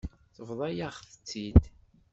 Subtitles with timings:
[0.35, 1.61] Tebḍa-yaɣ-tt-id.